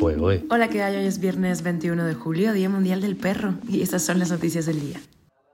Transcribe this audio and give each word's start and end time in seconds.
Hola, 0.00 0.68
¿qué 0.68 0.82
hay? 0.82 0.96
Hoy 0.96 1.06
es 1.06 1.18
viernes 1.18 1.62
21 1.62 2.04
de 2.04 2.14
julio, 2.14 2.52
Día 2.52 2.68
Mundial 2.68 3.00
del 3.00 3.16
Perro, 3.16 3.54
y 3.68 3.82
estas 3.82 4.02
son 4.02 4.20
las 4.20 4.30
noticias 4.30 4.64
del 4.66 4.80
día. 4.80 5.00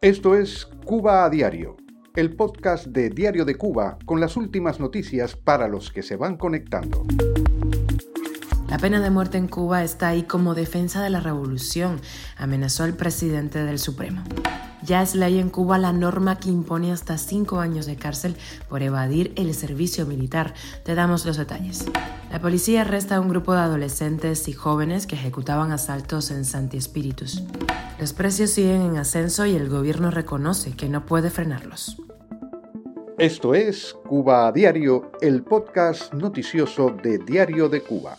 Esto 0.00 0.34
es 0.34 0.66
Cuba 0.84 1.24
a 1.24 1.30
Diario, 1.30 1.76
el 2.16 2.34
podcast 2.34 2.86
de 2.86 3.08
Diario 3.08 3.44
de 3.44 3.54
Cuba 3.54 3.98
con 4.04 4.18
las 4.18 4.36
últimas 4.36 4.80
noticias 4.80 5.36
para 5.36 5.68
los 5.68 5.92
que 5.92 6.02
se 6.02 6.16
van 6.16 6.36
conectando. 6.36 7.04
La 8.68 8.78
pena 8.78 9.00
de 9.00 9.10
muerte 9.10 9.38
en 9.38 9.46
Cuba 9.46 9.84
está 9.84 10.08
ahí 10.08 10.24
como 10.24 10.54
defensa 10.54 11.04
de 11.04 11.10
la 11.10 11.20
revolución, 11.20 12.00
amenazó 12.36 12.84
el 12.84 12.94
presidente 12.94 13.62
del 13.62 13.78
Supremo. 13.78 14.24
Ya 14.84 15.00
es 15.02 15.14
ley 15.14 15.38
en 15.38 15.48
Cuba 15.48 15.78
la 15.78 15.92
norma 15.92 16.38
que 16.38 16.48
impone 16.48 16.92
hasta 16.92 17.16
cinco 17.16 17.60
años 17.60 17.86
de 17.86 17.96
cárcel 17.96 18.36
por 18.68 18.82
evadir 18.82 19.32
el 19.36 19.54
servicio 19.54 20.06
militar. 20.06 20.54
Te 20.84 20.94
damos 20.94 21.24
los 21.24 21.36
detalles. 21.36 21.86
La 22.32 22.40
policía 22.40 22.80
arresta 22.80 23.16
a 23.16 23.20
un 23.20 23.28
grupo 23.28 23.52
de 23.52 23.60
adolescentes 23.60 24.48
y 24.48 24.52
jóvenes 24.52 25.06
que 25.06 25.14
ejecutaban 25.14 25.70
asaltos 25.70 26.30
en 26.30 26.44
Santi 26.44 26.78
Espíritus. 26.78 27.44
Los 28.00 28.12
precios 28.12 28.50
siguen 28.50 28.82
en 28.82 28.96
ascenso 28.96 29.46
y 29.46 29.54
el 29.54 29.68
gobierno 29.68 30.10
reconoce 30.10 30.72
que 30.72 30.88
no 30.88 31.06
puede 31.06 31.30
frenarlos. 31.30 31.96
Esto 33.18 33.54
es 33.54 33.94
Cuba 34.08 34.48
a 34.48 34.52
Diario, 34.52 35.12
el 35.20 35.44
podcast 35.44 36.12
noticioso 36.12 36.90
de 37.02 37.18
Diario 37.18 37.68
de 37.68 37.82
Cuba. 37.82 38.16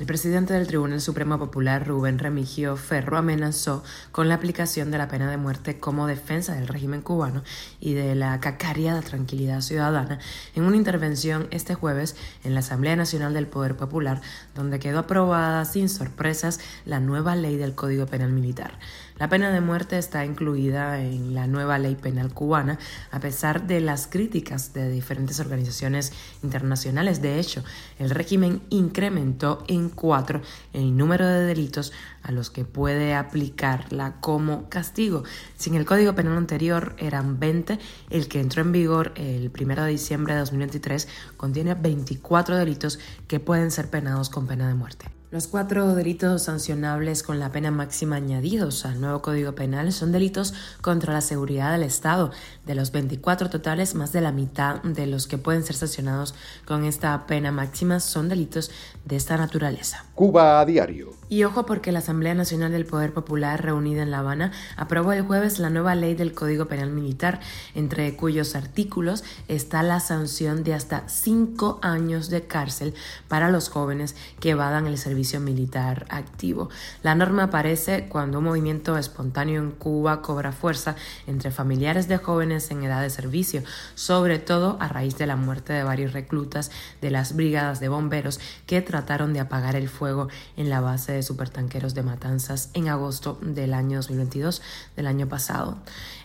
El 0.00 0.06
presidente 0.06 0.54
del 0.54 0.66
Tribunal 0.66 1.02
Supremo 1.02 1.38
Popular, 1.38 1.86
Rubén 1.86 2.18
Remigio 2.18 2.74
Ferro, 2.78 3.18
amenazó 3.18 3.84
con 4.12 4.30
la 4.30 4.34
aplicación 4.36 4.90
de 4.90 4.96
la 4.96 5.08
pena 5.08 5.30
de 5.30 5.36
muerte 5.36 5.78
como 5.78 6.06
defensa 6.06 6.54
del 6.54 6.68
régimen 6.68 7.02
cubano 7.02 7.42
y 7.80 7.92
de 7.92 8.14
la 8.14 8.40
cacariada 8.40 9.02
tranquilidad 9.02 9.60
ciudadana 9.60 10.18
en 10.54 10.62
una 10.62 10.78
intervención 10.78 11.48
este 11.50 11.74
jueves 11.74 12.16
en 12.44 12.54
la 12.54 12.60
Asamblea 12.60 12.96
Nacional 12.96 13.34
del 13.34 13.46
Poder 13.46 13.76
Popular, 13.76 14.22
donde 14.54 14.78
quedó 14.78 15.00
aprobada 15.00 15.66
sin 15.66 15.90
sorpresas 15.90 16.60
la 16.86 16.98
nueva 16.98 17.36
ley 17.36 17.58
del 17.58 17.74
Código 17.74 18.06
Penal 18.06 18.32
Militar. 18.32 18.78
La 19.20 19.28
pena 19.28 19.50
de 19.50 19.60
muerte 19.60 19.98
está 19.98 20.24
incluida 20.24 20.98
en 21.02 21.34
la 21.34 21.46
nueva 21.46 21.78
ley 21.78 21.94
penal 21.94 22.32
cubana, 22.32 22.78
a 23.10 23.20
pesar 23.20 23.66
de 23.66 23.82
las 23.82 24.06
críticas 24.06 24.72
de 24.72 24.88
diferentes 24.88 25.40
organizaciones 25.40 26.14
internacionales. 26.42 27.20
De 27.20 27.38
hecho, 27.38 27.62
el 27.98 28.08
régimen 28.08 28.62
incrementó 28.70 29.62
en 29.68 29.89
cuatro 29.90 30.40
el 30.72 30.96
número 30.96 31.26
de 31.26 31.44
delitos 31.44 31.92
a 32.22 32.32
los 32.32 32.50
que 32.50 32.64
puede 32.64 33.14
aplicarla 33.14 34.20
como 34.20 34.68
castigo. 34.68 35.24
Si 35.56 35.70
en 35.70 35.76
el 35.76 35.84
Código 35.84 36.14
Penal 36.14 36.36
anterior 36.36 36.94
eran 36.98 37.38
20, 37.38 37.78
el 38.10 38.28
que 38.28 38.40
entró 38.40 38.62
en 38.62 38.72
vigor 38.72 39.12
el 39.16 39.50
1 39.50 39.84
de 39.84 39.90
diciembre 39.90 40.34
de 40.34 40.40
2023 40.40 41.08
contiene 41.36 41.74
24 41.74 42.56
delitos 42.56 42.98
que 43.28 43.40
pueden 43.40 43.70
ser 43.70 43.90
penados 43.90 44.30
con 44.30 44.46
pena 44.46 44.68
de 44.68 44.74
muerte. 44.74 45.19
Los 45.30 45.46
cuatro 45.46 45.94
delitos 45.94 46.42
sancionables 46.42 47.22
con 47.22 47.38
la 47.38 47.52
pena 47.52 47.70
máxima 47.70 48.16
añadidos 48.16 48.84
al 48.84 49.00
nuevo 49.00 49.22
Código 49.22 49.54
Penal 49.54 49.92
son 49.92 50.10
delitos 50.10 50.54
contra 50.80 51.12
la 51.12 51.20
seguridad 51.20 51.70
del 51.70 51.84
Estado. 51.84 52.32
De 52.66 52.74
los 52.74 52.90
24 52.90 53.48
totales, 53.48 53.94
más 53.94 54.10
de 54.10 54.22
la 54.22 54.32
mitad 54.32 54.82
de 54.82 55.06
los 55.06 55.28
que 55.28 55.38
pueden 55.38 55.62
ser 55.62 55.76
sancionados 55.76 56.34
con 56.66 56.84
esta 56.84 57.28
pena 57.28 57.52
máxima 57.52 58.00
son 58.00 58.28
delitos 58.28 58.72
de 59.04 59.14
esta 59.14 59.36
naturaleza. 59.36 60.04
Cuba 60.20 60.60
a 60.60 60.66
diario. 60.66 61.14
Y 61.30 61.44
ojo 61.44 61.64
porque 61.64 61.92
la 61.92 62.00
Asamblea 62.00 62.34
Nacional 62.34 62.72
del 62.72 62.84
Poder 62.84 63.14
Popular 63.14 63.64
reunida 63.64 64.02
en 64.02 64.10
La 64.10 64.18
Habana 64.18 64.50
aprobó 64.76 65.12
el 65.12 65.22
jueves 65.22 65.60
la 65.60 65.70
nueva 65.70 65.94
ley 65.94 66.14
del 66.14 66.34
Código 66.34 66.66
Penal 66.66 66.90
Militar, 66.90 67.38
entre 67.74 68.16
cuyos 68.16 68.56
artículos 68.56 69.22
está 69.46 69.84
la 69.84 70.00
sanción 70.00 70.64
de 70.64 70.74
hasta 70.74 71.08
cinco 71.08 71.78
años 71.82 72.28
de 72.28 72.42
cárcel 72.42 72.94
para 73.28 73.48
los 73.48 73.68
jóvenes 73.68 74.16
que 74.40 74.50
evadan 74.50 74.88
el 74.88 74.98
servicio 74.98 75.40
militar 75.40 76.04
activo. 76.10 76.68
La 77.04 77.14
norma 77.14 77.44
aparece 77.44 78.08
cuando 78.08 78.38
un 78.38 78.44
movimiento 78.44 78.98
espontáneo 78.98 79.62
en 79.62 79.70
Cuba 79.70 80.20
cobra 80.20 80.50
fuerza 80.50 80.96
entre 81.28 81.52
familiares 81.52 82.08
de 82.08 82.18
jóvenes 82.18 82.72
en 82.72 82.82
edad 82.82 83.00
de 83.02 83.08
servicio, 83.08 83.62
sobre 83.94 84.40
todo 84.40 84.76
a 84.80 84.88
raíz 84.88 85.16
de 85.16 85.28
la 85.28 85.36
muerte 85.36 85.72
de 85.72 85.84
varios 85.84 86.12
reclutas 86.12 86.72
de 87.00 87.10
las 87.10 87.36
brigadas 87.36 87.78
de 87.78 87.88
bomberos 87.88 88.40
que 88.66 88.82
trataron 88.82 89.32
de 89.32 89.38
apagar 89.38 89.76
el 89.76 89.88
fuego 89.88 90.09
en 90.56 90.70
la 90.70 90.80
base 90.80 91.12
de 91.12 91.22
supertanqueros 91.22 91.94
de 91.94 92.02
Matanzas 92.02 92.70
en 92.74 92.88
agosto 92.88 93.38
del 93.42 93.74
año 93.74 93.98
2022 93.98 94.62
del 94.96 95.06
año 95.06 95.28
pasado. 95.28 95.78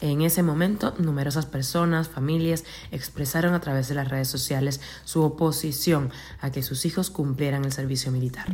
En 0.00 0.22
ese 0.22 0.42
momento, 0.42 0.94
numerosas 0.98 1.44
personas, 1.44 2.08
familias, 2.08 2.64
expresaron 2.90 3.52
a 3.52 3.60
través 3.60 3.88
de 3.88 3.94
las 3.94 4.08
redes 4.08 4.28
sociales 4.28 4.80
su 5.04 5.22
oposición 5.22 6.10
a 6.40 6.50
que 6.50 6.62
sus 6.62 6.86
hijos 6.86 7.10
cumplieran 7.10 7.64
el 7.64 7.72
servicio 7.72 8.10
militar. 8.10 8.46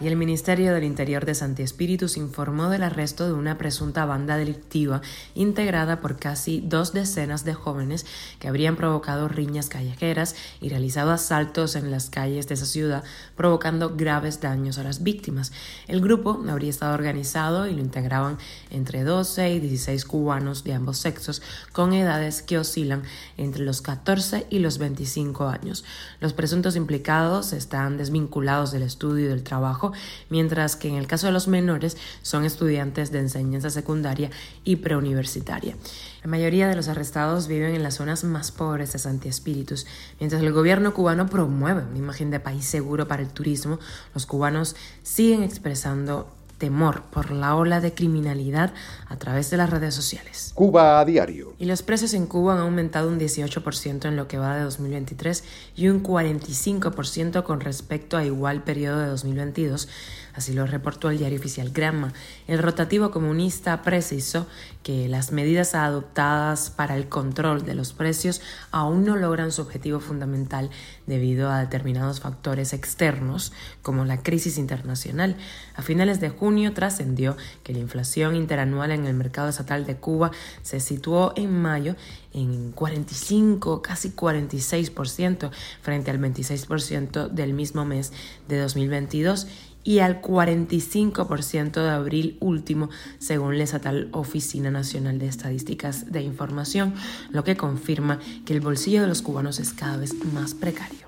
Y 0.00 0.08
el 0.08 0.16
Ministerio 0.16 0.74
del 0.74 0.84
Interior 0.84 1.24
de 1.24 1.34
Santi 1.34 1.62
Espíritus 1.62 2.16
informó 2.16 2.68
del 2.68 2.82
arresto 2.82 3.26
de 3.26 3.32
una 3.32 3.56
presunta 3.56 4.04
banda 4.04 4.36
delictiva 4.36 5.00
integrada 5.34 6.00
por 6.00 6.18
casi 6.18 6.60
dos 6.60 6.92
decenas 6.92 7.44
de 7.44 7.54
jóvenes 7.54 8.04
que 8.38 8.48
habrían 8.48 8.76
provocado 8.76 9.28
riñas 9.28 9.68
callejeras 9.68 10.36
y 10.60 10.68
realizado 10.68 11.12
asaltos 11.12 11.76
en 11.76 11.90
las 11.90 12.10
calles 12.10 12.48
de 12.48 12.54
esa 12.54 12.66
ciudad, 12.66 13.04
provocando 13.36 13.96
graves 13.96 14.40
daños 14.40 14.53
a 14.54 14.84
las 14.84 15.02
víctimas. 15.02 15.50
El 15.88 16.00
grupo 16.00 16.40
habría 16.48 16.70
estado 16.70 16.94
organizado 16.94 17.66
y 17.66 17.74
lo 17.74 17.80
integraban 17.80 18.38
entre 18.70 19.02
12 19.02 19.54
y 19.54 19.60
16 19.60 20.04
cubanos 20.04 20.62
de 20.62 20.74
ambos 20.74 20.98
sexos 20.98 21.42
con 21.72 21.92
edades 21.92 22.40
que 22.40 22.56
oscilan 22.56 23.02
entre 23.36 23.64
los 23.64 23.82
14 23.82 24.46
y 24.50 24.60
los 24.60 24.78
25 24.78 25.48
años. 25.48 25.84
Los 26.20 26.34
presuntos 26.34 26.76
implicados 26.76 27.52
están 27.52 27.98
desvinculados 27.98 28.70
del 28.70 28.84
estudio 28.84 29.24
y 29.24 29.28
del 29.28 29.42
trabajo, 29.42 29.92
mientras 30.30 30.76
que 30.76 30.88
en 30.88 30.94
el 30.94 31.08
caso 31.08 31.26
de 31.26 31.32
los 31.32 31.48
menores 31.48 31.96
son 32.22 32.44
estudiantes 32.44 33.10
de 33.10 33.18
enseñanza 33.18 33.70
secundaria 33.70 34.30
y 34.62 34.76
preuniversitaria. 34.76 35.76
La 36.22 36.30
mayoría 36.30 36.68
de 36.68 36.74
los 36.76 36.88
arrestados 36.88 37.48
viven 37.48 37.74
en 37.74 37.82
las 37.82 37.96
zonas 37.96 38.24
más 38.24 38.50
pobres 38.50 38.94
de 38.94 38.98
Santi 38.98 39.28
Espíritus. 39.28 39.86
Mientras 40.18 40.40
el 40.40 40.52
gobierno 40.52 40.94
cubano 40.94 41.26
promueve 41.26 41.82
una 41.82 41.98
imagen 41.98 42.30
de 42.30 42.40
país 42.40 42.64
seguro 42.64 43.06
para 43.06 43.20
el 43.20 43.28
turismo, 43.28 43.78
los 44.14 44.24
cubanos 44.34 44.74
siguen 45.04 45.44
expresando 45.44 46.26
temor 46.58 47.02
por 47.12 47.30
la 47.30 47.54
ola 47.54 47.80
de 47.80 47.94
criminalidad 47.94 48.72
a 49.06 49.16
través 49.16 49.48
de 49.50 49.56
las 49.56 49.70
redes 49.70 49.94
sociales. 49.94 50.50
Cuba 50.54 50.98
a 50.98 51.04
diario. 51.04 51.54
Y 51.58 51.66
los 51.66 51.82
precios 51.82 52.14
en 52.14 52.26
Cuba 52.26 52.54
han 52.54 52.60
aumentado 52.60 53.08
un 53.08 53.20
18% 53.20 54.06
en 54.06 54.16
lo 54.16 54.26
que 54.26 54.38
va 54.38 54.56
de 54.56 54.62
2023 54.62 55.44
y 55.76 55.88
un 55.88 56.02
45% 56.02 57.44
con 57.44 57.60
respecto 57.60 58.16
a 58.16 58.24
igual 58.24 58.64
periodo 58.64 58.98
de 58.98 59.06
2022 59.06 59.88
Así 60.34 60.52
lo 60.52 60.66
reportó 60.66 61.10
el 61.10 61.18
diario 61.18 61.38
oficial 61.38 61.70
Gramma. 61.70 62.12
El 62.48 62.58
rotativo 62.58 63.10
comunista 63.10 63.82
precisó 63.82 64.46
que 64.82 65.08
las 65.08 65.30
medidas 65.30 65.74
adoptadas 65.74 66.70
para 66.70 66.96
el 66.96 67.08
control 67.08 67.64
de 67.64 67.74
los 67.74 67.92
precios 67.92 68.42
aún 68.72 69.04
no 69.04 69.16
logran 69.16 69.52
su 69.52 69.62
objetivo 69.62 70.00
fundamental 70.00 70.70
debido 71.06 71.50
a 71.50 71.60
determinados 71.60 72.20
factores 72.20 72.72
externos 72.72 73.52
como 73.82 74.04
la 74.04 74.22
crisis 74.22 74.58
internacional. 74.58 75.36
A 75.76 75.82
finales 75.82 76.20
de 76.20 76.30
junio 76.30 76.72
trascendió 76.72 77.36
que 77.62 77.72
la 77.72 77.78
inflación 77.78 78.34
interanual 78.34 78.90
en 78.90 79.06
el 79.06 79.14
mercado 79.14 79.48
estatal 79.48 79.86
de 79.86 79.96
Cuba 79.96 80.32
se 80.62 80.80
situó 80.80 81.32
en 81.36 81.62
mayo 81.62 81.94
en 82.32 82.72
45, 82.72 83.82
casi 83.82 84.10
46% 84.10 85.50
frente 85.80 86.10
al 86.10 86.18
26% 86.18 87.28
del 87.28 87.54
mismo 87.54 87.84
mes 87.84 88.12
de 88.48 88.58
2022 88.58 89.46
y 89.84 89.98
al 89.98 90.20
45% 90.22 91.72
de 91.72 91.90
abril 91.90 92.36
último, 92.40 92.88
según 93.18 93.58
la 93.58 93.64
estatal 93.64 94.08
Oficina 94.12 94.70
Nacional 94.70 95.18
de 95.18 95.28
Estadísticas 95.28 96.10
de 96.10 96.22
Información, 96.22 96.94
lo 97.30 97.44
que 97.44 97.56
confirma 97.56 98.18
que 98.46 98.54
el 98.54 98.60
bolsillo 98.60 99.02
de 99.02 99.08
los 99.08 99.22
cubanos 99.22 99.60
es 99.60 99.72
cada 99.74 99.98
vez 99.98 100.14
más 100.32 100.54
precario. 100.54 100.98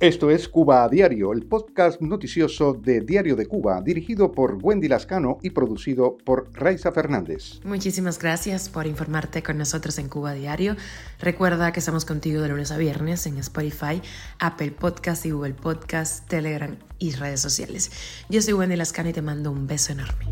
Esto 0.00 0.30
es 0.30 0.48
Cuba 0.48 0.84
a 0.84 0.88
Diario, 0.88 1.32
el 1.32 1.42
podcast 1.42 2.00
noticioso 2.00 2.72
de 2.74 3.00
Diario 3.00 3.36
de 3.36 3.46
Cuba, 3.46 3.80
dirigido 3.82 4.32
por 4.32 4.58
Wendy 4.62 4.88
Lascano 4.88 5.38
y 5.42 5.50
producido 5.50 6.16
por 6.24 6.48
Raiza 6.52 6.92
Fernández. 6.92 7.60
Muchísimas 7.64 8.18
gracias 8.18 8.68
por 8.68 8.86
informarte 8.86 9.42
con 9.42 9.58
nosotros 9.58 9.98
en 9.98 10.08
Cuba 10.08 10.30
a 10.30 10.34
Diario. 10.34 10.76
Recuerda 11.18 11.72
que 11.72 11.80
estamos 11.80 12.04
contigo 12.04 12.40
de 12.40 12.48
lunes 12.48 12.70
a 12.70 12.76
viernes 12.76 13.26
en 13.26 13.38
Spotify, 13.38 14.00
Apple 14.38 14.70
Podcast 14.72 15.26
y 15.26 15.30
Google 15.30 15.54
Podcast, 15.54 16.28
Telegram 16.28 16.76
y 16.98 17.10
redes 17.12 17.40
sociales. 17.40 17.90
Yo 18.28 18.42
soy 18.42 18.54
Wendy 18.54 18.76
Lascano 18.76 19.08
y 19.08 19.12
te 19.12 19.22
mando 19.22 19.50
un 19.50 19.66
beso 19.66 19.92
enorme. 19.92 20.26